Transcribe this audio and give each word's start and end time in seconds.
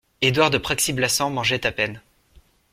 Édouard 0.23 0.49
de 0.49 0.57
Praxi-Blassans 0.57 1.29
mangeait 1.29 1.63
à 1.67 1.71
peine. 1.71 2.01